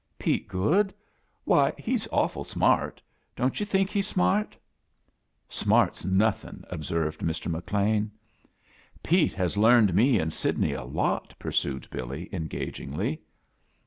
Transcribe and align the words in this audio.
"Pete 0.17 0.47
Goode? 0.47 0.95
Why, 1.43 1.73
he's 1.77 2.07
awful 2.11 2.43
smart. 2.43 3.03
Don't 3.35 3.59
you 3.59 3.67
think 3.67 3.91
he's 3.91 4.07
smart?" 4.07 4.57
"Smart's 5.47 6.03
nothin'," 6.03 6.65
observed 6.71 7.21
Hr. 7.21 7.49
Ho 7.51 7.61
Lean. 7.71 8.09
"Pete 9.03 9.33
has 9.33 9.57
learned 9.57 9.93
me 9.93 10.17
and 10.17 10.33
Sidney 10.33 10.71
a 10.73 10.83
lot»" 10.85 11.37
pursued 11.37 11.87
Billy, 11.91 12.29
engagingly. 12.33 13.21